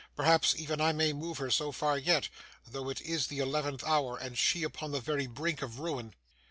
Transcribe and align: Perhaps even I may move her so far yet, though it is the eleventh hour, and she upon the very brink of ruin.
Perhaps 0.15 0.55
even 0.57 0.81
I 0.81 0.93
may 0.93 1.13
move 1.13 1.37
her 1.37 1.51
so 1.51 1.71
far 1.71 1.95
yet, 1.95 2.27
though 2.65 2.89
it 2.89 3.01
is 3.01 3.27
the 3.27 3.37
eleventh 3.37 3.83
hour, 3.83 4.17
and 4.17 4.35
she 4.35 4.63
upon 4.63 4.89
the 4.91 4.99
very 4.99 5.27
brink 5.27 5.61
of 5.61 5.77
ruin. 5.77 6.15